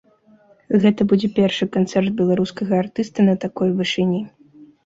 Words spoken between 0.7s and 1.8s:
Гэта будзе першы